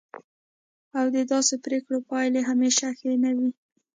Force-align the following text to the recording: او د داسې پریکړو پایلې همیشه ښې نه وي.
او 0.99 1.05
د 1.15 1.17
داسې 1.31 1.53
پریکړو 1.63 1.97
پایلې 2.09 2.41
همیشه 2.49 2.85
ښې 2.97 3.13
نه 3.23 3.31
وي. 3.37 3.49